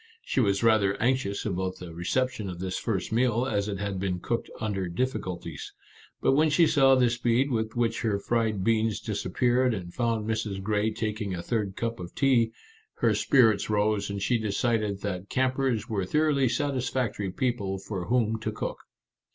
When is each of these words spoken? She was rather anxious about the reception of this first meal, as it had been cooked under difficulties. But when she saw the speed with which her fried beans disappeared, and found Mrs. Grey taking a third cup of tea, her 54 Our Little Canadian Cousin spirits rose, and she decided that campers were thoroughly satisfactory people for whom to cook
She 0.23 0.39
was 0.39 0.63
rather 0.63 0.99
anxious 0.99 1.45
about 1.45 1.75
the 1.75 1.93
reception 1.93 2.49
of 2.49 2.57
this 2.57 2.79
first 2.79 3.11
meal, 3.11 3.45
as 3.45 3.67
it 3.67 3.77
had 3.77 3.99
been 3.99 4.19
cooked 4.19 4.49
under 4.59 4.87
difficulties. 4.89 5.73
But 6.21 6.31
when 6.31 6.49
she 6.49 6.65
saw 6.65 6.95
the 6.95 7.07
speed 7.07 7.51
with 7.51 7.75
which 7.75 8.01
her 8.01 8.17
fried 8.17 8.63
beans 8.63 8.99
disappeared, 8.99 9.75
and 9.75 9.93
found 9.93 10.27
Mrs. 10.27 10.59
Grey 10.63 10.89
taking 10.91 11.35
a 11.35 11.43
third 11.43 11.75
cup 11.75 11.99
of 11.99 12.15
tea, 12.15 12.51
her 12.95 13.13
54 13.13 13.39
Our 13.39 13.45
Little 13.45 13.59
Canadian 13.59 13.59
Cousin 13.59 13.69
spirits 13.69 13.69
rose, 13.69 14.09
and 14.09 14.21
she 14.23 14.37
decided 14.39 15.01
that 15.01 15.29
campers 15.29 15.87
were 15.87 16.05
thoroughly 16.07 16.49
satisfactory 16.49 17.29
people 17.29 17.77
for 17.77 18.05
whom 18.05 18.39
to 18.39 18.51
cook 18.51 18.79